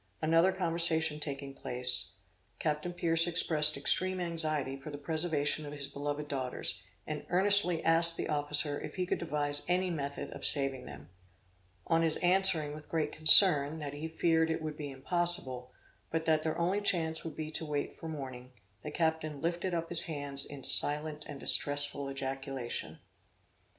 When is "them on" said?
10.87-12.01